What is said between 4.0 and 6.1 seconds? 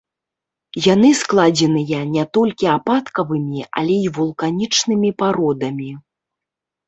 і вулканічнымі пародамі.